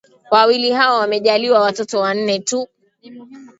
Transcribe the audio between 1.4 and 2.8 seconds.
watoto wanne tu